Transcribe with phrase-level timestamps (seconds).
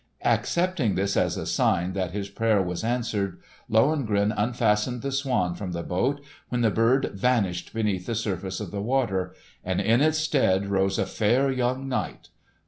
[0.25, 5.73] Accepting this as a sign that his prayer was answered, Lohengrin unfastened the swan from
[5.73, 10.17] the boat, when the bird vanished beneath the surface of the water, and in its
[10.17, 12.29] stead rose a fair young knight.